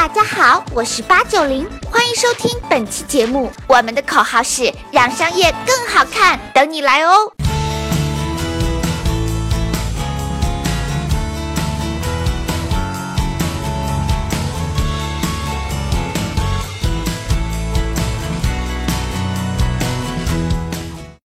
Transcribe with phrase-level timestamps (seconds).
[0.00, 3.50] 大家好，我是八九零，欢迎收听本期节目。
[3.66, 7.30] 我们的口号是让商业更好看，等你来哦。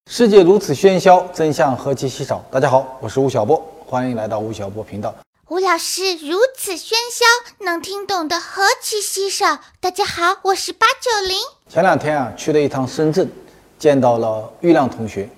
[0.05, 2.43] 世界如此喧嚣，真相何其稀少。
[2.51, 5.15] 大家好，我是吴晓波，欢迎来到吴晓波频道。
[5.47, 7.23] 吴老师如此喧嚣，
[7.63, 9.59] 能听懂的何其稀少。
[9.79, 11.37] 大家好，我是八九零。
[11.69, 13.29] 前两天啊，去了一趟深圳，
[13.77, 15.29] 见到了玉亮同学。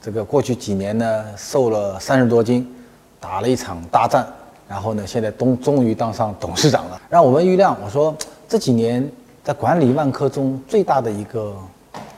[0.00, 2.74] 这个过去几年呢，瘦了三十多斤，
[3.20, 4.26] 打了一场大战，
[4.66, 6.98] 然后呢，现在终终于当上董事长了。
[7.10, 8.16] 让我问玉亮，我说
[8.48, 9.12] 这几年
[9.44, 11.54] 在管理万科中最大的一个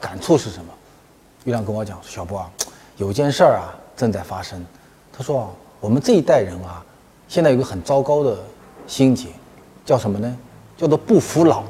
[0.01, 0.73] 感触是什么？
[1.43, 2.49] 玉亮跟我讲：“小波啊，
[2.99, 4.65] 有件事儿啊正在发生。
[5.13, 5.49] 他说啊，
[5.80, 6.80] 我们这一代人啊，
[7.33, 8.37] 现在有个很糟糕的
[8.87, 9.29] 心结，
[9.87, 10.37] 叫什么呢？
[10.77, 11.63] 叫做不服老，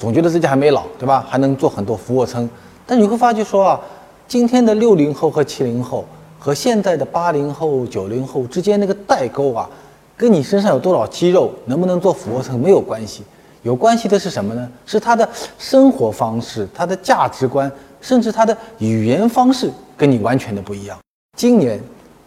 [0.00, 1.24] 总觉得自己还没老，对吧？
[1.28, 2.50] 还能做很多俯卧撑。
[2.84, 3.80] 但你会发觉说啊，
[4.26, 6.04] 今天的六零后和七零后
[6.40, 9.70] 和现在的八零后、九零后之间那个代沟啊，
[10.16, 13.22] 跟你身上有多少肌肉，能不能做俯卧撑没有关系。
[13.62, 14.68] 有关系的是什么呢？
[14.84, 17.70] 是他的生活方式，他的价值观。”
[18.02, 20.98] 甚至他的语言方式跟你完全的不一样。
[21.36, 21.80] 今年，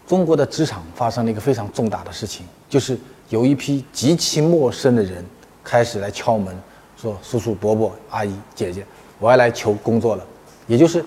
[0.10, 2.98] 中国的职场发生了一个非常重大的事情，就是
[3.30, 5.24] 有一批极其陌生的人
[5.64, 6.60] 开始来敲门，
[7.00, 8.84] 说：“叔叔、伯伯、阿姨、姐姐，
[9.20, 10.26] 我要来求工作了。”
[10.66, 11.06] 也就是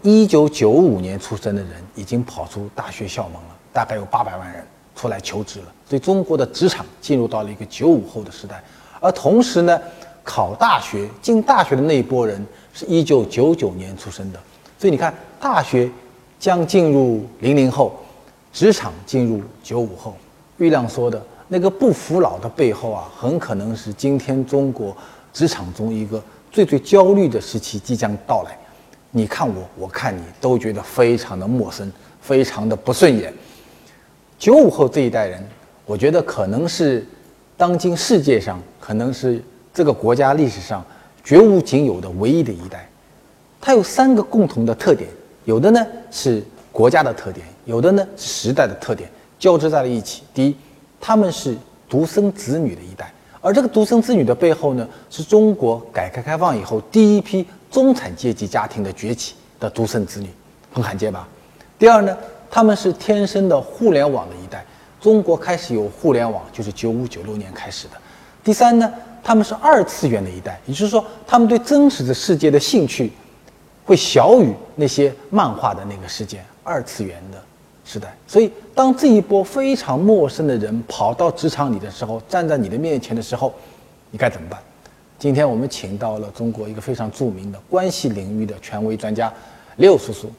[0.00, 4.64] 一九九五年出生的人已经跑出大学校门了，大概有八百万人
[4.96, 5.66] 出来求职了。
[5.86, 8.64] 所以，中国的职场进入到了一个九五后的时代。
[8.98, 9.78] 而同时呢，
[10.24, 12.42] 考大学进大学的那一波人。
[12.74, 14.40] 是一九九九年出生的，
[14.78, 15.90] 所以你看，大学
[16.40, 17.94] 将进入零零后，
[18.52, 20.14] 职场进入九五后。
[20.58, 24.96] 玉亮说的那个不服老的背后啊，很可能是今天中国
[25.32, 28.56] 职场中一个最最焦虑的时期即将到来。
[29.10, 33.32] 你看我，我看你，都觉得非常的陌生，非常的不顺眼。
[34.38, 35.44] 九五后这一代人，
[35.84, 37.06] 我觉得可能是
[37.56, 39.42] 当今世界上，可能是
[39.74, 40.84] 这个国家历史上。
[41.24, 42.88] 绝无仅有的唯一的一代，
[43.60, 45.08] 它有三个共同的特点，
[45.44, 50.22] 有的呢是国家的特点，有的呢是时代的特点，交织在了一起。
[50.34, 50.56] 第一，
[51.00, 51.56] 他们是
[51.88, 60.28] 独生子女的一代，而这个独生子女的背后呢，是中国改革开放以后第一批中产阶级家庭的崛起的独生子女，
[60.72, 61.28] 很罕见吧？
[61.78, 62.16] 第二呢，
[62.50, 64.64] 他们是天生的互联网的一代，
[65.00, 67.94] 中国开始有互联网就是九五九六年开始的。
[68.44, 68.92] 第三呢？
[69.24, 73.12] 他们是二次元的一代，也就是说，他们对真实的世界的兴趣
[73.84, 77.40] 会小于那些漫画的那个世界，二次元的
[77.84, 78.14] 时代。
[78.26, 83.52] 所以，当这一波非常陌生的人跑到职场里的时候，站在你的面前的时候，
[84.10, 84.58] 你该怎么办？
[85.18, 89.32] 今天我们请到了中国一个非常著名的关系领域的权威专家
[89.76, 90.30] 刘叔叔，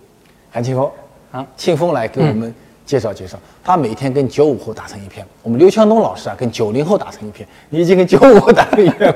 [0.52, 0.92] 韩庆峰，
[1.31, 2.54] 啊，庆峰来给我们。
[2.86, 5.25] 介绍介绍，他每天跟九五后打成一片。
[5.42, 7.48] 我们刘强东老师啊，跟九零后打成一片。
[7.70, 9.10] 你已经跟九五后打成一片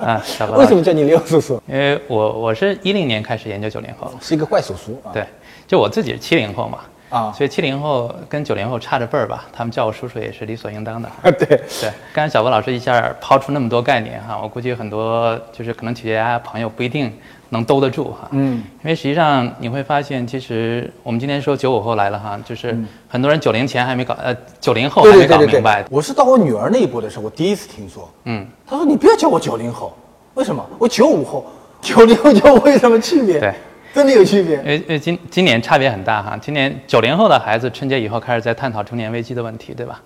[0.00, 0.24] 啊？
[0.56, 1.62] 为什么叫你刘叔叔？
[1.68, 5.12] 因为我我是一零年开始研究九零后，是一个怪叔叔啊。
[5.12, 5.22] 对，
[5.68, 6.78] 就我自己是七零后嘛
[7.10, 11.10] 啊，所以七零后跟九零后差着辈儿吧，他们叫我叔叔也是理所应当的。
[11.38, 17.12] 对对，刚才小波老师一下抛出那么多概念哈，我估计很多就是可能企业家朋友不一定。
[17.52, 22.78] 能兜得住哈，嗯，因为实际上你会发现，其实我们今天说九五后来了哈，就是
[23.08, 25.84] 很多人九零前还没搞，呃，九零后还没搞明白。
[25.90, 29.92] 我是到我女儿那一步的时候，我第一次听说，嗯，她说你不要叫我九零后，
[30.34, 30.64] 为什么？
[30.78, 31.44] 我九五后，
[31.80, 33.40] 九零后九五有什么区别？
[33.40, 33.52] 对，
[33.94, 34.56] 真的有区别。
[34.56, 40.00] 因为因为今今年差别很大哈，今年九零后的孩子春节以后开始在探讨中年危机的问题，对吧？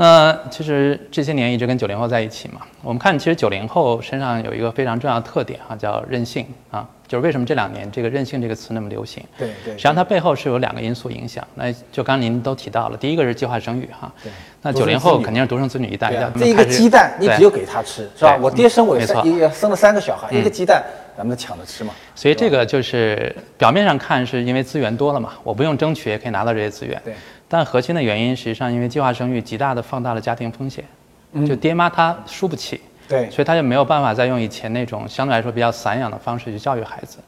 [0.00, 2.60] 那其实这些年一直跟九零后在一起嘛。
[2.82, 6.86] 我们看，其实九零后身上有一个非常重要的特点哈，叫任性啊。
[7.08, 9.24] 就是为什么这两年这个任性这个词那么流行？
[9.38, 9.72] 对对。
[9.72, 11.42] 实际上它背后是有两个因素影响。
[11.54, 14.12] 那就刚您都提到了，第一个是计划生育哈。
[14.22, 14.30] 对。
[14.62, 16.12] 那九零后肯定是独生子女一代。
[16.38, 18.38] 这一个鸡蛋，你只有给他吃，是吧？
[18.40, 19.04] 我爹生我也
[19.50, 20.84] 生了三个小孩，一个鸡蛋，
[21.18, 21.92] 咱们抢着吃嘛。
[22.14, 26.98] 所以这个就是表面上看是因为资源多了嘛，我不用争取也可以拿到这些资源。
[27.04, 27.12] 对。
[27.48, 30.84] 但核心的原因实际上因为计划生育极大的放大了家庭风险，
[31.46, 37.18] 就爹妈他输不起，对，所以他就没有办法再用以前那种相对来说比较散养的方式去教育孩子，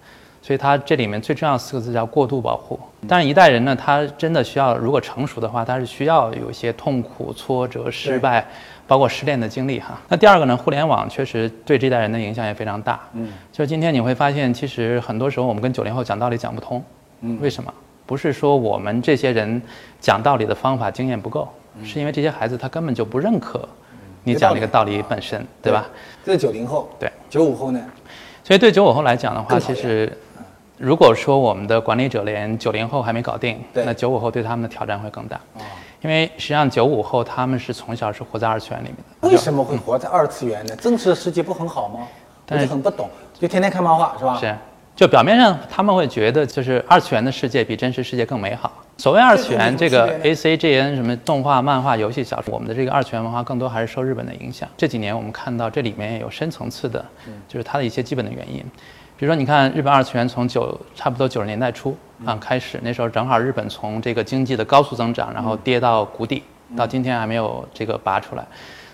[0.43, 2.79] 所以他这里面最重要四个字叫过度保护。
[3.09, 8.47] 但是一代人呢，他真的需要如果成熟的话，他是需要有一些痛苦、挫折、失败，
[8.91, 9.97] 包括失恋的经历哈。
[10.09, 16.83] 那第二个呢，互联网确实对这代人的影响也非常大，嗯，就是今天你会发现，其实很多时候我们跟九零后讲道理讲不通，
[17.21, 17.73] 嗯，为什么？
[18.05, 19.63] 不是说我们这些人
[20.01, 21.49] 讲道理的方法经验不够，
[21.85, 23.69] 是因为这些孩子他根本就不认可
[24.25, 25.87] 你讲这个道理本身，对吧？？
[26.25, 27.09] 这是九零后，对。
[27.29, 27.81] 九五后呢？
[28.43, 30.13] 所以对九五后来讲的话，其实
[30.77, 35.37] 如果说我们的管理者连九零后还没搞定，对那九五后对他们的挑战会更大。
[35.55, 35.63] 哦，
[36.03, 39.29] 因为实际上九五后他们是从小是活在二次元里面的。
[39.29, 40.77] 为什么会活在二次元呢？
[40.77, 42.01] 真实的世界不很好吗？
[42.01, 42.07] 我
[42.47, 43.09] 但是就很不懂，
[43.39, 44.37] 就天天看漫画是吧？
[44.41, 44.57] 是，
[44.97, 48.73] 就表面上他们会觉得就是二次元的世界比真实世界更美好。
[48.97, 54.69] 所谓二次元，这个这有什么区别 A C G N 什么动画、漫画、游戏、小说，我们的这个二次元文化更多还是受日本的影响。
[54.77, 57.05] 这几年我们看到这里面有深层次的，
[57.49, 58.65] 就是它的一些基本的原因。
[59.21, 61.95] 比如说，你看日本二次元从九差不多九十年代初
[62.25, 66.43] 啊开始，那时候正好日本从这个经济的高速增长，然后跌到谷底，
[66.75, 68.43] 到今天还没有这个拔出来。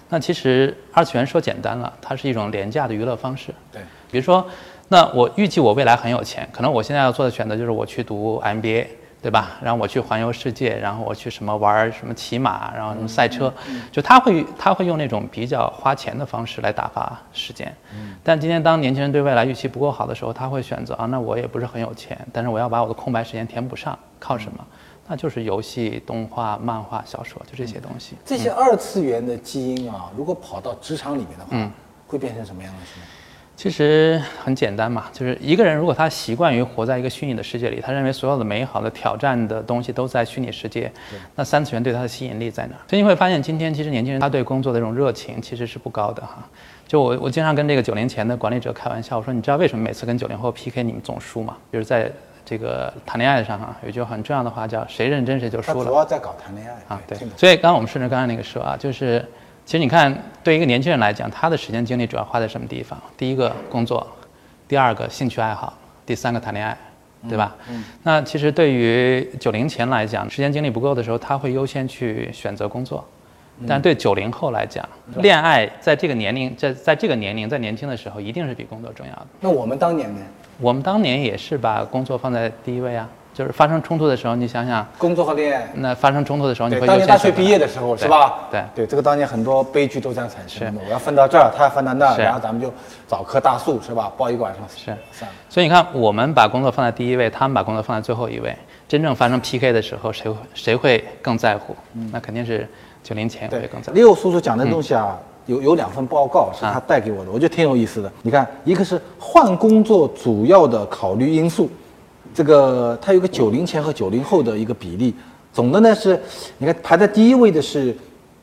[0.09, 3.55] 那其实二次元说简单了，它是一种廉价的娱乐方式。
[3.71, 3.81] 对，
[4.11, 4.45] 比如说，
[4.89, 8.85] 那我预计我未来很有钱，可能我现在要做的选择就是我去读 MBA，
[9.23, 9.57] 对吧？
[9.61, 13.53] 然后我去环游世界，然后我去什么玩儿什么骑马，然后什么赛车，
[13.91, 17.75] 就他会他会用那种比较花钱的方式来打发时间。
[18.23, 24.65] 但今天当年轻人对未来预期不够好的时候，他会选择啊，那我也不是很有钱，但是我要把我的空白时间填补上，靠什么？
[25.09, 28.17] 那就是游戏、动画、漫画、小说，就这些东西。
[28.25, 31.71] 这些二次元的基因啊，如果跑到职场里面的话，嗯
[32.09, 32.79] 会变成什么样的？
[33.57, 40.93] 其实很简单嘛，就是一个人如果他习惯于活在一个虚拟的世界里，他认为所有的美好的挑战的东西都在虚拟世界，
[41.35, 42.81] 那三次元对他的吸引力在哪儿？
[42.87, 46.47] 所以你会发现，今天其实年轻人他对工作的这种热情其实是不高的哈。
[46.87, 51.57] 就我我经常跟这个九零前的管理者开玩笑，我说你知道为什么每次跟九零后 PK 你们总输吗？
[51.73, 52.13] 就是在
[52.45, 55.97] 这个谈恋爱上哈，有一句很重要的话叫谁认真谁就输了他主。
[55.97, 59.25] 要在搞谈恋爱啊，对，所以刚刚我们顺着刚才那个说啊，就是
[59.67, 62.97] 其实你看，对一个年轻人来讲，他的时间精力主要花在什么地方？
[63.19, 64.07] 第一个工作，
[64.69, 65.77] 第二个兴趣爱好，
[66.07, 66.79] 第三个谈恋爱，
[67.29, 67.57] 对吧？
[67.69, 67.83] 嗯。
[68.05, 73.05] 那其实对于九零前来讲，时间精力不够的时候，他会优先去选择工作。
[73.67, 79.27] 但对九零后来讲，恋爱在这个年龄，在在这个年龄，在年轻的时候，一定是比工作重要的。
[79.41, 80.21] 那我们当年呢？
[80.61, 85.71] 我们当年也是把工作放在第一位啊，就是发生冲突的时候，你想想，工作和恋爱。
[85.75, 88.49] 那发生冲突的时候，你对，会当年大学毕业的时候是吧？
[88.51, 90.81] 对对，这个当年很多悲剧都这样产生的。
[90.87, 92.73] 我要分到这儿，他要分到那儿，然后咱们就
[93.07, 94.11] 找棵大树是吧？
[94.17, 95.37] 抱一个晚上是算了。
[95.51, 98.57] 所以你看，我们把工作放在第一位，他们把工作放在最后一位。
[98.89, 101.77] 真正发生 PK 的时候，谁会谁会更在乎？
[102.11, 102.67] 那肯定是
[103.03, 103.99] 九零前会对更在，乎。
[103.99, 108.11] 六叔叔讲的东西啊，有有两份报告是他带给我的，我觉得挺有意思的。
[108.23, 111.69] 你看，一个是换工作主要的考虑因素，
[112.37, 115.15] 这个它有个九零前和九零后的一个比例。
[115.55, 116.21] 总的呢是，
[116.59, 117.97] 你看排在第一位的是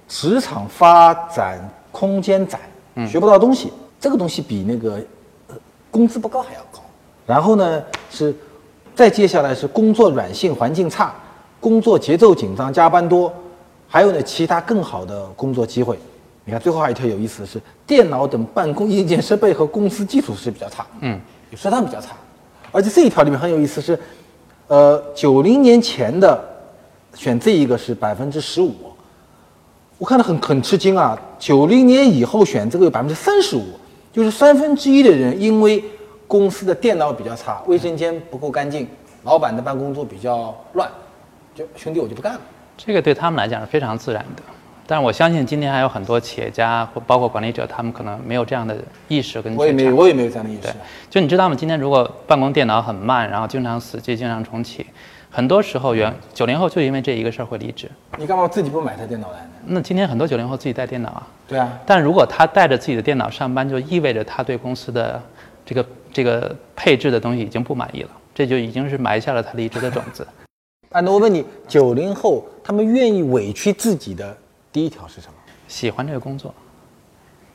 [0.08, 2.60] 职场发展空间窄，
[3.08, 4.96] 学不到东西，这个东西比那个
[5.48, 5.56] 呃
[5.92, 6.80] 工资不高还要高。
[7.28, 8.36] 然后呢是，
[8.96, 11.14] 再接下来是工作软性环境差，
[11.60, 13.32] 工作节奏紧张，加班多，
[13.88, 16.00] 还有呢其他更好的工作机会。
[16.46, 22.16] 你看最后还有一条有意思的是，电脑等办公硬件设备和公司基础是比较差，嗯，有食堂比较差，
[22.74, 23.98] 而且这一条里面很有意思是，
[24.68, 26.38] 呃，九零年前的
[27.14, 28.74] 选这一个是百分之十五，
[29.98, 31.18] 我看得很很吃惊啊！
[31.38, 33.64] 九零年以后选这个有百分之三十五，
[34.12, 35.84] 就是三分之一的人因为
[36.28, 38.88] 公司的电脑比较差，卫生间不够干净，
[39.24, 40.90] 老板的办公桌比较乱，
[41.54, 42.42] 就兄弟我就不干了。
[42.76, 44.42] 这个对他们来讲是非常自然的。
[44.86, 48.76] 但是我相信今天还有很多企业家或包括管理者，他们可能没有这样的
[49.08, 50.74] 意识跟我也没有，我也没有这样的意识对。，
[51.10, 51.56] 就你知道吗？
[51.56, 54.86] 今天如果办公电脑很慢，然后经常死机、经常重启，
[55.32, 57.90] 很多时候原九零后就因为这一个事儿会离职。
[58.18, 59.50] 你干嘛自己不买台电脑来呢？
[59.66, 65.22] 那今天很多九零后自己带电脑啊，对啊，但如果他带着自己的电脑上班，就意味着他对公司的
[65.66, 70.28] 这个这个配置的东西已经不满意了，这就已经是埋下了他离职的种子。
[70.92, 74.36] 啊，那我问你，九零后他们愿意委屈自己的
[74.74, 75.34] 第一条是什么？
[75.70, 76.54] 喜欢这个工作，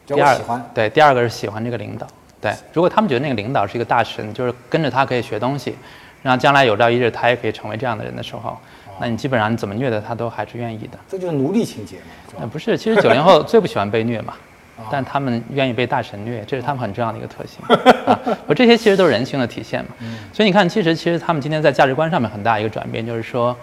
[0.06, 0.64] 第二喜欢。
[0.72, 2.06] 对，第二个是喜欢这个领导。
[2.40, 5.74] 对，如果他们觉得那个领导是一个大神，就是跟着他可以学东西，
[6.22, 8.56] 然后将来有朝一日他也可以成为这样的人的时候，
[9.00, 10.98] 那你基本上你怎么虐待他都还是愿意的。
[11.08, 12.46] 这就是奴隶情节嘛，是吧呃，？
[12.46, 14.34] 不是，其实九零后最不喜欢被虐嘛，
[14.88, 17.60] 但他们愿意被大神虐，这是他们很重要的一个特性
[18.06, 18.18] 啊。
[18.46, 19.90] 我这些其实都是人性的体现嘛。
[20.32, 23.56] 所以你看，其实其实他们今天在价值观上面很大一个转变，就是说，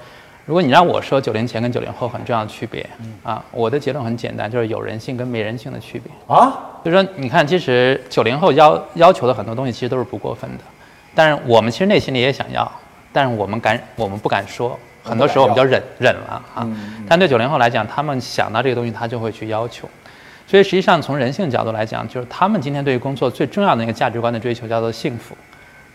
[0.45, 2.87] 如果你让我说九零前跟九零后很重要的区别
[3.23, 6.11] 啊，我的结论很简单，就是有人性跟没人性的区别。
[6.27, 10.63] 啊，就是说，你看，其实九零后要要求的很多东西其实都是不过分的，
[11.15, 12.71] 但是我们其实内心里也想要，
[13.11, 16.67] 但是我们敢，我们不敢说，很多时候我们就忍忍了啊。
[17.07, 19.89] 但对九零后来讲，他们想到这个东西，他就会去要求。
[20.45, 25.35] 所以实际上从人性角度来讲，就是他们今天对于工作最重要的一个价值观的追求叫做幸福，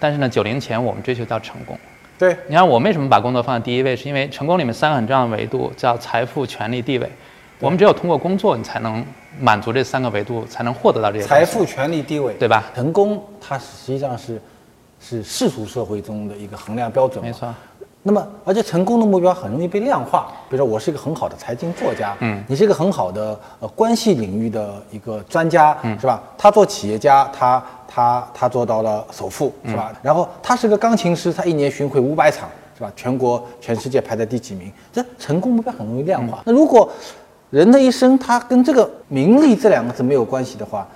[0.01, 1.79] 但是呢，九零前我们追求叫成功。
[2.21, 7.11] 对，你看我为什么把工作放在第一位，是因为成功里面三个很重要的维度叫财富、权利、地位。
[7.59, 9.03] 我们只有通过工作，你才能
[9.39, 14.39] 满足这三个维度，才能获得到这些财富、权利、地位，对吧成功它实际上是
[15.01, 17.25] 是世俗社会中的一个衡量标准。
[17.25, 17.55] 没错。
[18.03, 20.33] 那么，而且成功的目标很容易被量化。
[20.49, 26.23] 比如说，我是一个很好的财经作家，嗯，你是一个很好的呃关系领域的一个专家，嗯，是吧？
[26.39, 29.93] 他做企业家，他他他做到了首富，是吧？
[30.03, 32.91] 然后他是个钢琴师，他一年巡回五百场，是吧？
[32.97, 34.73] 全国全世界排在第几名？
[34.91, 36.41] 这成功目标很容易量化。
[36.47, 36.91] 那如果
[37.51, 40.89] 人的一生他跟这个名利这两个字没有关系的话，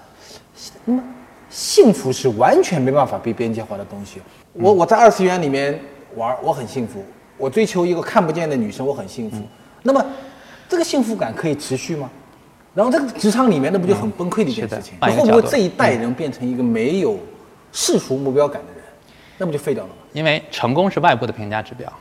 [0.86, 1.02] 那么
[1.50, 4.22] 幸福是完全没办法被边界化的东西。
[4.54, 5.78] 我我在二次元里面
[6.16, 7.00] 玩，我很幸福；
[7.36, 9.38] 我追求一个看不见的女生，我很幸福。
[9.82, 10.04] 那么
[10.68, 12.10] 这个幸福感可以持续吗？
[12.74, 14.94] 然后这个职场里面，那不就很崩溃的一件事情？
[14.94, 17.18] 是的会不会这一代人变成一个没有
[17.70, 18.82] 世俗目标感的人？
[19.38, 19.96] 那不就废掉了吗？
[20.12, 21.92] 因为成功是外部的评价指标，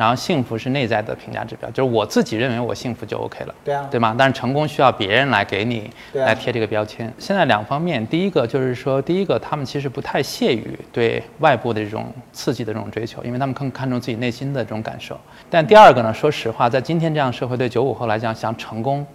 [0.00, 4.14] 然后幸福是内在的评价指标，就是我自己认为我幸福就 OK 了，对啊对吗？
[4.16, 7.12] 但是成功需要别人来给你啊来贴这个标签。
[7.18, 15.20] 现在两方面，第一个就是说，第一个他们其实不太屑于对外部的这种刺激的这种追求，因为他们更看重自己内心的这种感受。
[15.50, 19.06] 但第二个呢，说实话，在今天这样社会，对九五后来讲，想成功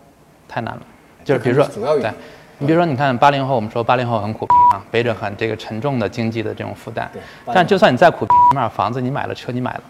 [0.48, 0.82] 太难了，
[1.24, 1.68] 就是比如说
[2.00, 2.12] 对。
[2.60, 7.22] 你比如说，你看八零后，我们说八零后很苦逼啊，背着很这个沉重的经济的这种负担对。
[7.54, 9.82] 但就算你再苦逼，你买了房子，你买了车，你买了。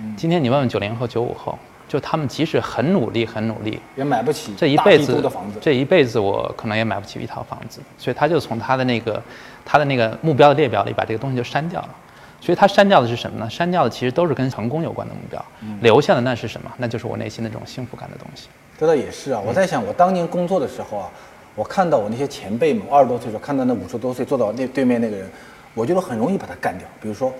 [0.00, 1.58] 嗯今天你问问九零后、九五后，
[1.88, 5.58] 就他们即使很努力、很努力，也买不起这一辈子的房子。
[5.60, 9.22] 这一辈子我可能也买不起一套房子，所以他就从他的那个
[9.64, 11.90] 他的那个目标的列表里把这个东西就删掉了。
[12.40, 13.48] 所以他删掉的是什么呢？
[13.48, 16.70] 删掉的其实都是跟成功有关的目标，嗯留下的那是什么？
[16.76, 18.48] 那就是我内心的这种幸福感的东西。
[18.78, 21.08] 这倒也是啊，我在想，我当年工作的时候啊，
[21.54, 25.26] 我看到我那些前辈们，二十多岁的时候看到那五十多岁坐到那对面那个人，
[25.72, 26.86] 我觉得很容易把他干掉。
[27.00, 27.32] 比如说，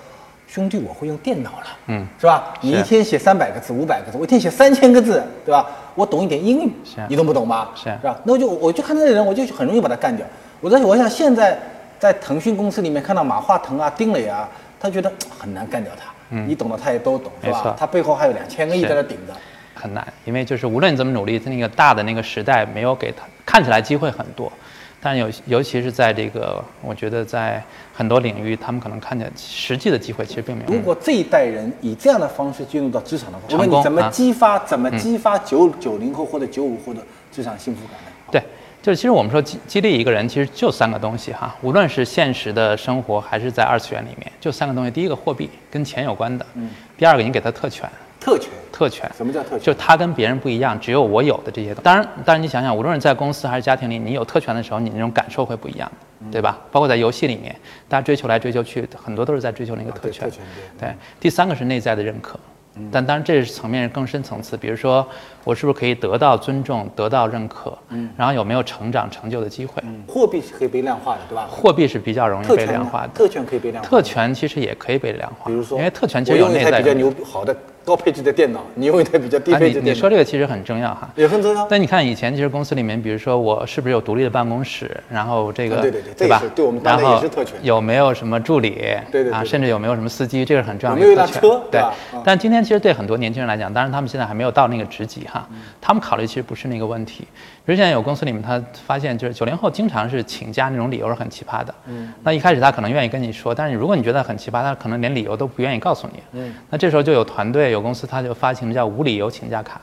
[0.54, 2.54] 兄弟，我会用电脑了，嗯是吧？
[2.60, 5.66] 你一天写三百个字、五百个字，我一天写三千个字，对吧？
[5.96, 6.72] 我懂一点英语
[7.08, 7.72] 你懂不懂吧？
[7.74, 8.16] 是吧？
[8.22, 10.24] 那我就我就看那个人，我就很容易把他干掉。
[10.60, 11.58] 我在我想现在
[11.98, 16.04] 在腾讯公司里面看到马化腾啊、丁磊啊，他觉得很难干掉他。
[16.30, 17.74] 嗯你懂的他也都懂，是吧？
[17.76, 19.34] 他背后还有两千个亿在那顶着。
[19.74, 24.52] 很难，因为就是无论你怎么努力，在那个大的那个时代没有给他看起来机会很多，
[25.06, 30.72] 但有尤其是在这个，我觉得在很多领域，他们可能看见实际的机会其实并没有。
[30.72, 38.10] 如果这一代人以这样的方式进入到职场的话，我问你怎么啊激发、怎么激发九九零后或者九五后的职场幸福感呢？
[38.32, 38.42] 对，
[38.82, 44.90] 就是其实我们说激激励一个人，其实就三个东西哈，无论是现实的生活还是在二次元里面，就三个东西。
[44.90, 47.86] 第一个货币跟钱有关的，嗯，第二个你给他特权，
[48.24, 49.60] 特权，特权，什么叫特权？
[49.60, 51.82] 就他跟别人不一样，只有我有的这些东西。
[51.82, 55.92] 当然，当然你想想，无论是在公司还是家庭里，你有特权的时候，你那种感受会不一样，
[56.32, 56.58] 对吧？
[56.72, 57.54] 包括在游戏里面，
[57.86, 60.24] 大家追求来追求去，很多都是在追求那个啊对特权。
[60.24, 60.44] 特权
[60.80, 62.40] 对，第三个是内在的认可。
[62.90, 65.06] 但当然，这是层面更深层次，比如说
[65.44, 69.80] 我是不是可以得到尊重、得到认可，嗯，然后有没有成长成就的机会？
[69.84, 71.46] 嗯货币是可以被量化的，对吧？
[71.48, 73.88] 货币是比较容易被量化的，特权可以被量化。
[73.88, 76.94] 特权其实也可以被量化，比如说，因为特权其实有内在比较。
[76.94, 81.08] 牛好的高配置的电脑，你用一台比较低配置的电脑，你说这个其实很重要哈。
[81.16, 81.66] 也很重要。
[81.68, 86.28] 但你看以前其实公司里面，比如说我是不是有独立的办公室，然后这个啊对对对？
[86.54, 88.70] 对我们当然后年也是特权有没有什么助理？
[88.70, 91.42] 啊，对对对对甚至有没有什么司机，这个是很重要的有没有一个特权。
[91.42, 95.46] 一辆车对但今天其实对很多年轻人来讲，当然他们现在还没有到那个职级哈，
[95.80, 97.26] 他们考虑其实不是那个问题。
[97.66, 101.74] 比如现在有公司里面，他发现就是九零后经常是请假那种理由是很奇葩的。
[101.86, 106.22] 嗯，那一开始他可能愿意跟你说，但是如果你觉得很奇葩，他可能连理由都不愿意告诉你。
[106.32, 109.80] 嗯，那这时候就有团队有公司他就发行叫无理由请假卡，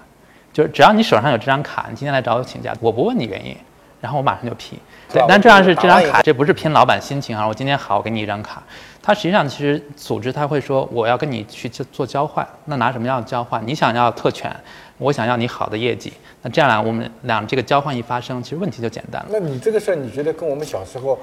[0.54, 3.58] 就是只要你手上有这张卡，你今天来找我请假，我不问你原因，
[4.02, 4.78] 然后我马上就批。
[5.14, 7.48] 对但这样是这张卡，这不是拼老板心情啊！
[7.48, 8.64] 我今天好，我给你一张卡。
[9.04, 12.48] 他实际上其实组织他会说，我要跟你去做做交换。
[12.66, 13.62] 那拿什么样交换？
[13.66, 14.56] 你想要特权，
[14.98, 16.14] 我想要你好的业绩。
[16.42, 19.30] 那这样来，我们俩这个交换一发生，其实问题就简单了。
[19.32, 21.20] 那你这个事儿，你觉得跟我们小时候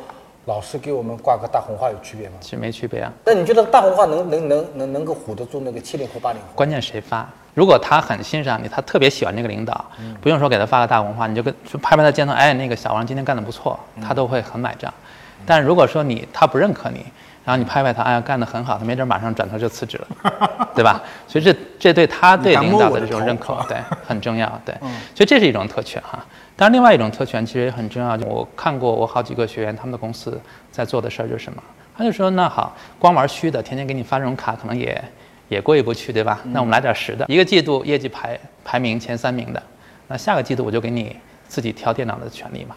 [0.49, 2.37] 老师给我们挂个大红花有区别吗？
[2.41, 6.49] 其实没区别啊，那你觉得大红花能能能能能够唬得住那个七零后、八零后？
[6.55, 7.29] 关键谁发。
[7.53, 9.85] 如果他很欣赏你，他特别喜欢这个领导，
[10.23, 14.93] 不用说给他发个大红花，你就跟就拍拍他肩头，哎，那个小王今天干得不错，他都会很买账。
[15.45, 17.05] 但如果说你他不认可你，
[17.49, 21.03] 然后你拍拍他，哎呀，干得很好，他没准马上转头就辞职了， 对吧？
[21.27, 24.75] 所以这这对他对领导的这种认可，对 很重要，对，
[25.15, 26.23] 所以这是一种特权哈。
[26.57, 28.15] 当然，另外一种特权其实也很重要。
[28.27, 30.39] 我看过我好几个学员，他们的公司
[30.71, 31.63] 在做的事儿就是什么？
[31.97, 35.03] 他就说，那好，光玩虚的，天天给你发这种卡，可能也
[35.49, 36.41] 也过意不去，对吧？
[36.53, 39.63] 那我们来点实的，一个季度业绩排排名前三名的，
[40.09, 42.77] 那下个季度我就给你自己挑电脑的权利嘛。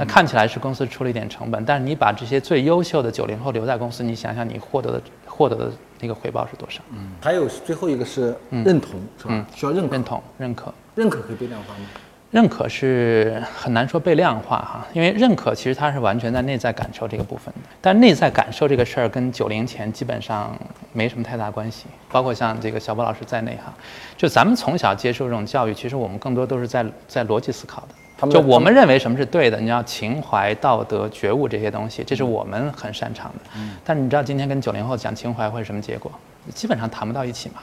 [0.00, 6.80] 那看起来是公司出了一点成本，但是你把这些最优秀的九零后留在公司，你想想你获得的获得的那个回报是多少？
[6.92, 9.46] 嗯，还有最后一个是认同，是吧？
[9.54, 10.72] 需要认可，认同、认可。
[10.94, 11.84] 认可可以被量化吗？
[12.30, 20.56] 认可是很难说被量化哈，因为认可其实它是完全在内在感受这个部分的，但内在感受这个事儿跟九零前基本上
[20.92, 23.74] 没什么太大关系，包括像这个小波老师在内哈，
[24.16, 27.88] 就咱们从小接受这种教育，其实我们更多都是在在逻辑思考的，
[28.28, 33.50] 就我们认为什么是对的，你要情怀、道德、觉悟这些东西，这是我们很擅长的。
[33.56, 33.76] 嗯。
[33.84, 36.10] 但是你知道今天跟九零后讲情怀会是什么结果？
[36.54, 37.56] 基本上谈不到一起嘛，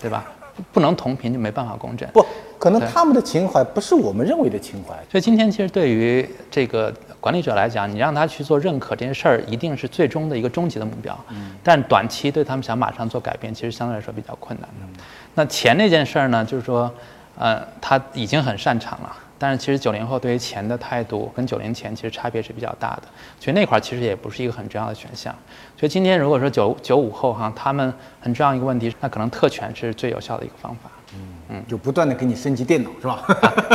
[0.00, 0.24] 对吧？
[0.72, 2.08] 不能同频就没办法共振。
[2.12, 2.24] 不
[2.60, 4.94] 可能，他们的情怀不是我们认为的情怀。
[5.10, 11.18] 所以今天其实对于这个管理者来讲，你让他去做认可这件事儿，一定是最终的一个终极的目标。
[11.30, 11.56] 嗯。
[11.62, 15.02] 但短期对他们想马上做改变，其实相对来说比较困难的。
[15.34, 16.88] 那钱那件事儿呢，就是说，
[17.36, 19.16] 呃，他已经很擅长了。
[19.44, 23.02] 但是其实九零后对于钱的态度跟九零前其实差别是比较大的，
[23.38, 25.34] 所以那块儿其实也不是一个很重要的选项。
[25.78, 30.90] 所以今天如果说九九五后哈，他们很重要一个问题，那可能特权是最有效的一个方法。
[31.12, 31.18] 嗯
[31.50, 33.22] 嗯，就不断的给你升级电脑是吧？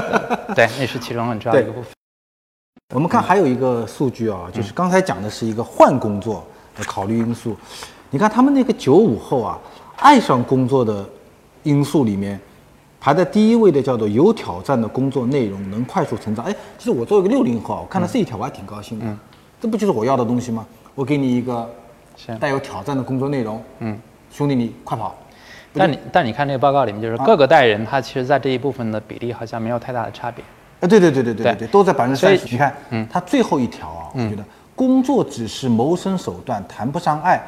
[0.56, 1.92] 对，那是其中很重要的一个部分。
[2.96, 6.44] 我们看还有一个数据啊，就是刚才讲的是一个换工作
[6.76, 7.56] 的考虑因素。
[8.10, 9.60] 你看他们那个九五后啊，
[9.98, 11.08] 爱上工作的
[11.62, 12.42] 因素里面。
[13.02, 16.46] 排在第一位的叫做有挑战的工作内容，能快速成长。
[16.46, 19.06] 哎，其实我作为一个六零后，我看到这一条我还挺高兴的。
[19.06, 19.18] 嗯，
[19.62, 20.66] 这不就是我要的东西吗？
[20.96, 21.70] 我给你一个
[22.40, 23.62] 带有挑战的工作内容。
[23.80, 23.98] 嗯，
[24.32, 25.16] 兄弟，你快跑。
[25.74, 30.44] 但你但你看这个报告里面，就是各个代人他其实在这一部分的比例好像没有太大的差别。
[30.82, 32.46] 啊，对对对对对对对，都在百分之三十。
[32.52, 34.44] 你看，嗯，他最后一条啊，我觉得
[34.76, 37.42] 工作只是谋生手段，谈不上爱。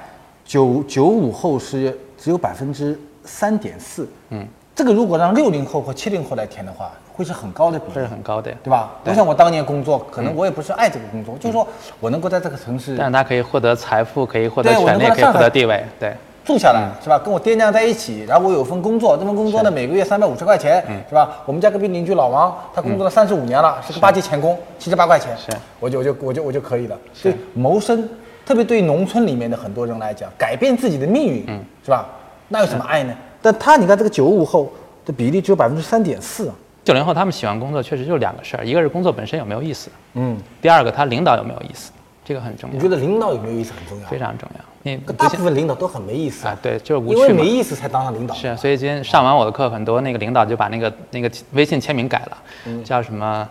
[0.46, 4.08] 九九五后是只有百分之三点四。
[4.29, 4.48] 嗯。
[4.73, 8.91] 这个如果让六零后或七零后来填的话，会是很高的比例，会是很高的，对吧？
[9.03, 11.67] 不像我当年工作，可能我也不是爱这个工作，就是说
[11.99, 17.19] 我能够在这个城市，但他可以获得财富，可以获得权利，可以获得地位，对，住下来是吧？
[17.19, 21.29] 跟我爹娘在一起，然后我有份工作，这份工作呢每个月三百五十块钱，是吧？
[21.45, 25.51] 我们家隔壁邻居老王，他工作了三十五年了，是个八级钳工，七十八块钱，是，
[25.81, 26.97] 我就我就我就我就可以了。
[27.13, 28.07] 所以谋生，
[28.45, 32.07] 特别对于农村里面的很多人来讲，改变自己的命运，嗯，是吧？
[32.47, 33.13] 那有什么爱呢？
[33.41, 34.71] 但他你看这个九五后。
[35.04, 36.54] 的比例只有百分之三点四啊！
[36.84, 41.91] 九零后他们喜欢工作，确实就两个事儿，一个是工作本身有没有意思，嗯，第二个他领导有没有意思，
[42.23, 42.75] 这个很重要。
[42.75, 44.08] 你觉得领导有没有意思很重要？
[44.08, 44.62] 非常重要。
[44.84, 48.36] 你大部分领导都很没意思啊，对，就是无趣因为没意思才当上领导。
[48.36, 53.49] 是啊，所以今天上完我的课，很多那个领导就把那个那个微信签名改了，叫什么？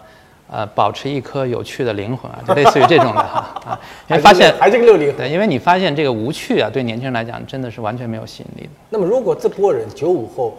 [0.51, 3.81] 呃，保持一颗有趣的灵魂啊，就类似于这种的哈啊。
[4.11, 8.73] 因为发现还是个六零对，因为你发现这个无趣啊，对年轻人来讲真的是完全没有吸引力的。
[8.91, 10.57] 那么如果这波人九五后。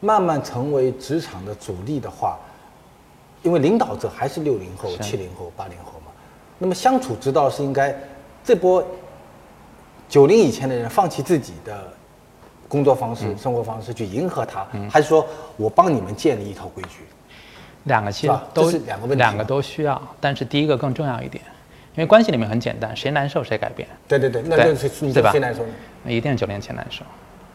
[0.00, 2.38] 慢慢成为职场的主力的话，
[3.42, 6.12] 因为领导者还是六零后、七零后、八零后嘛，
[6.58, 7.94] 那么相处之道是应该
[8.44, 8.86] 这波
[10.06, 11.90] 九零以前的人放弃自己的
[12.68, 15.26] 工作方式、生活方式去迎合他，还是说
[15.56, 17.06] 我帮你们建立一套规矩？
[17.84, 21.42] 两个其实都是两个问题，两个都需要，但是第一个更重要一点，
[21.94, 23.88] 因为关系里面很简单，谁难受谁改变。
[24.08, 25.30] 对对对，那就是对吧？
[25.30, 25.72] 谁难受呢？
[26.02, 27.04] 那一定是九零前难受，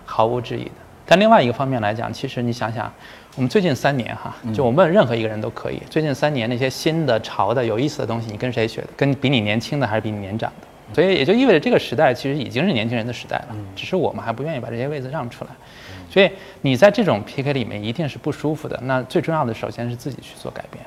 [0.06, 0.72] 毫无质疑的。
[1.06, 2.92] 但另外一个方面来讲，其实你想想，
[3.36, 5.82] 我们最近三年哈，就我问任何一个人都可以。
[5.90, 8.88] 最近三年那些新的潮的有意思的东西，你跟谁学的？
[8.96, 10.68] 跟比你年轻的还是比你年长的？
[10.94, 15.52] 所以也就意味着这个时代其实已经是年轻人的时代了，只是我们还不愿意把这些位子让出来。
[16.10, 16.30] 所以
[16.62, 18.80] 你在这种 PK 里面一定是不舒服的。
[18.84, 20.84] 那最重要的，首先是自己去做改变。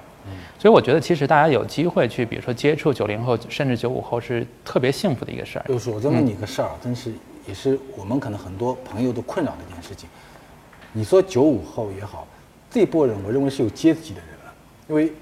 [0.58, 5.64] 所以我觉得其实大家有机会去，比如说接触九零后甚至九五后，是特别幸福的一个事儿。
[5.68, 7.12] 就是我再问你个事儿，真是。
[7.44, 10.08] 也是我们可能很多朋友都困扰的一件事情。
[10.92, 12.24] 你说九五后也好，
[12.70, 14.54] 这波人我认为是有阶级的人了，
[14.88, 15.12] 因为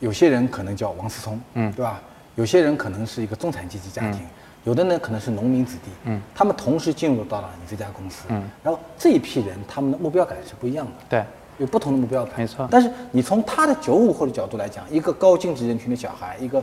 [0.00, 2.00] 有些人可能叫王思聪，嗯，对吧？
[2.38, 4.20] 有些人可能是一个中产阶级家庭，
[4.62, 11.24] 有的呢可能是农民子弟，嗯，他们同时进入到了你这家公司，嗯，然后这一批人他们的目标感是不一样的，对，
[11.58, 12.68] 有不同的目标感，没错。
[12.70, 16.62] 但是你从他的九五后的角度来讲，一个高净值人群的小孩，一个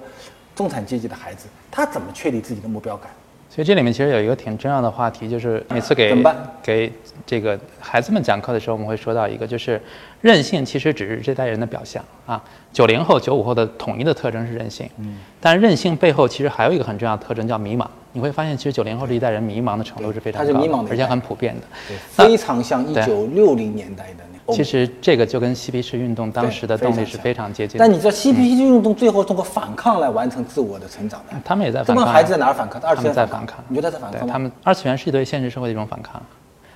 [0.55, 3.09] 中产阶级的孩子，他怎么确立自己的目标感？
[3.55, 6.13] 所以这里面其实有一个挺重要的话题，就是每次给
[6.61, 6.91] 给
[7.25, 9.81] 这个孩子们讲课的时候，我们会说到一个，就是
[10.19, 12.43] 任性其实只是这代人的表象啊。
[12.73, 17.87] 九零后、九五后的统一的特征是任性，嗯，但任性背后其实还有一个很重要的特征叫迷茫。
[18.11, 24.25] 你会发现，其实九零后这一代人迷茫的程度是非常高的，而且很普遍的，非常像一九六零年代的。
[24.53, 27.79] 其实这个就跟嬉皮士运动当时的动力是非常接近。
[27.79, 31.35] 但你知道嬉皮士运动最后通过反抗来完成自我的成长的？
[31.43, 31.95] 他们也在反抗。
[31.95, 32.81] 他们孩子在哪儿反抗？
[32.81, 33.63] 二次元在反抗。
[33.67, 36.21] 你觉得在反抗他们二次元是对现实社会的一种反抗，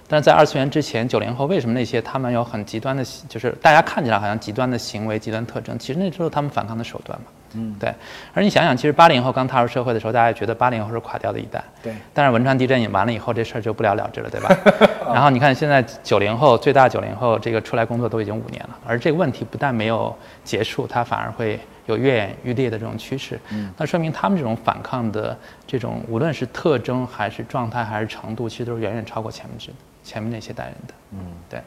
[0.08, 7.26] 但是在二次元之前，九零后为什么那些他们有很极端的，就是大家看起来好像极端的行为、极端特征，其实那就是他们反抗的手段嘛。
[7.54, 7.94] 嗯，对。
[8.34, 11.64] 而你想想，其实八零后刚踏入社会的时候，大家觉得八零后是垮掉的一代。
[11.82, 11.94] 对。
[12.14, 14.50] 但是汶川地震也完了以后，这事儿就不了了之了，对吧？
[15.14, 23.40] 然后你看现在九零后，最大九零后这个出来工作都已经五年了，而这个问题不但没有结束，它反而会有愈演愈烈的这种趋势。
[23.52, 23.72] 嗯。
[23.78, 29.72] 那说明他们这种反抗的这种，无论是特征还是状态还是程度，其实都是远远超过前面这
[30.04, 30.94] 前面那些代人的。
[31.14, 31.60] 嗯，对。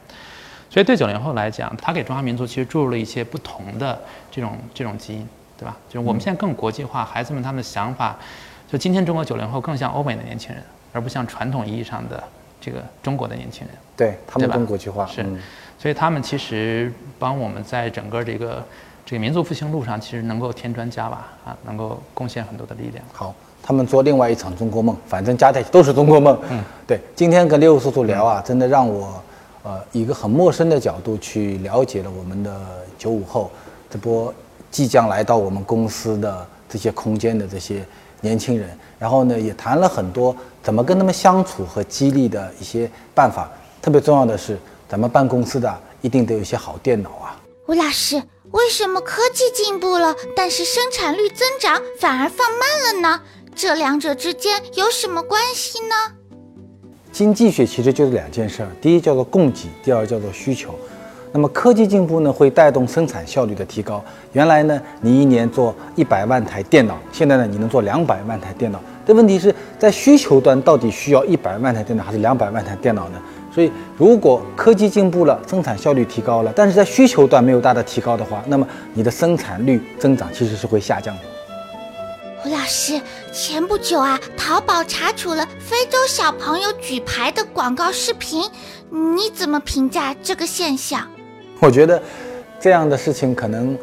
[0.69, 3.99] 所以对九零后来讲，他给中华民族其实注入了一些不同的
[4.31, 5.27] 这种这种基因。
[5.63, 5.77] 对吧？
[5.87, 8.17] 就是我们现在更国际化，孩子们他们的想法，
[8.69, 12.21] 就今天中国九零后更像欧美的年轻人，而不像传统意义上的
[12.59, 13.77] 这个中国的年轻人。
[13.95, 15.25] 对他们更国际化是，
[15.79, 18.61] 所以他们其实帮我们在整个这个
[19.05, 23.01] 这个民族复兴路上，其实能够添砖加瓦啊，能够贡献很多的力量。
[23.13, 26.37] 好，他们做另外一场中国梦，反正加在一起都是中国梦。
[26.49, 26.99] 嗯，对。
[27.15, 29.23] 今天跟六叔叔聊啊，真的让我
[29.63, 32.59] 呃一个很陌生的角度去了解了我们的
[32.97, 33.49] 九五后
[33.89, 34.33] 这波。
[34.73, 37.85] 即将来到我们公司的这些空间的这些
[38.21, 43.47] 年轻人，然后呢，也谈了很多怎么跟他们相处和激励的一些办法。
[43.79, 44.57] 特别重要的是，
[44.89, 47.39] 咱们办公司的一定得有一些好电脑啊。
[47.67, 48.15] 吴老师，
[48.49, 53.21] 为什么科技进步了，但是生产率增长反而放慢了呢？
[53.53, 55.95] 这两者之间有什么关系呢？
[57.11, 60.73] 经济学其实就是两件事儿，第一叫做供给，第二叫做需求。
[61.33, 64.01] 那么科技进步呢，会带动生产效率的提高。
[64.33, 68.79] 原来呢，你一年做一百万台电脑，现在呢，你能做两百万台电脑。
[69.03, 73.19] 但问题是在需求端，到底需要一百万台电脑还是两百万台电脑呢？
[73.51, 81.21] 所以，如果科技进步了，生产效率提高了，但是在需求端没有大的提高的话，那么你的生产率增长其实是会下降的。
[82.45, 88.43] 吴老师，前不久啊，淘宝查处了非洲小朋友举牌的广告视频，
[88.89, 91.07] 你怎么评价这个现象？
[91.59, 92.01] 我觉得
[92.59, 93.77] 这样的事情可能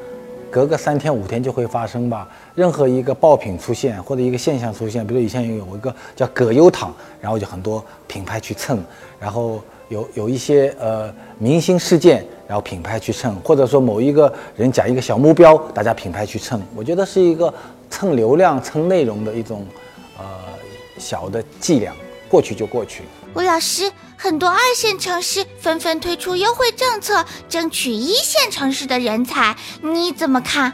[0.51, 2.29] 隔个三天五天就会发生吧。
[2.55, 8.83] 任何一个爆品出现或者一个现象出现，比如以前有一个叫葛优躺，然后就很多品牌去蹭，
[9.19, 16.61] 然后有有一些呃明星事件，然后品牌去蹭，或者说某一个人讲一个小目标，大家品牌去蹭。
[16.75, 17.53] 我觉得是一个
[17.89, 19.65] 蹭流量、蹭内容的一种
[20.19, 20.25] 呃
[20.99, 21.95] 小的伎俩，
[22.29, 23.09] 过去就过去了。
[23.35, 23.90] 吴老师。
[24.23, 30.71] 很多二线城市纷纷推出优惠政策，争取一线城市的人才，你怎么看？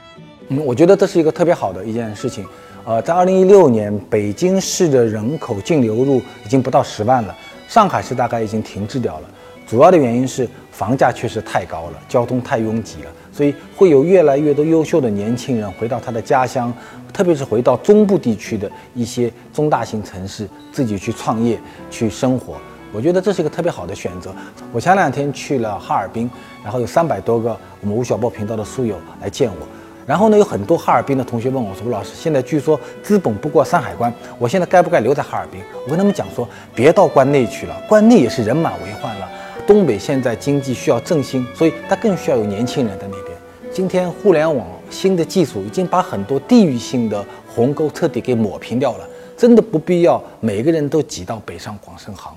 [0.49, 2.45] 嗯，我觉得这是一个特别好的一件事情。
[2.85, 7.33] 呃，在二零一六年，北京市的人口净流入已经不到十万了，
[7.69, 9.31] 上海市大概已经停滞掉了。
[9.66, 16.72] 主要的原因是房价确实太高了，交通太拥挤了，所以会有越来越多优秀的年轻人回到他的家乡，
[17.12, 21.59] 特别是回到中部地区的一些中大型城市，自己去创业
[21.90, 22.55] 去生活。
[22.92, 24.33] 我觉得这是一个特别好的选择。
[24.72, 26.31] 我前两天去了哈尔滨，
[26.62, 29.66] 然后有三百多个我们吴晓波频道的书友来见我，
[30.07, 39.29] 然后呢，有很多哈尔滨的同学问我说：“吴老师，现在据说资本不过山海关，我现在该不该留在哈尔滨？”我跟他们讲说：“别到关内去了，关内也是人满为患了。
[39.66, 43.37] 东北现在经济需要振兴，所以它更需要有年轻人在那边。
[43.72, 52.33] 今天互联网新的技术已经把很多地域性的鸿沟彻底给抹平掉了，真的不必要每个人都挤到北上广深杭。”